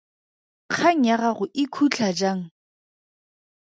Kgang 0.69 1.03
ya 1.09 1.15
gago 1.21 1.45
e 1.61 1.63
khutla 1.73 2.09
jang? 2.19 2.41